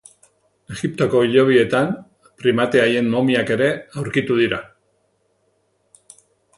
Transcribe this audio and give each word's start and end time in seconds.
Egiptoko 0.75 1.21
hilobietan 1.25 1.91
primate 2.45 2.83
haien 2.87 3.13
momiak 3.17 3.55
ere 3.59 3.71
aurkitu 4.05 4.43
dira. 4.45 4.65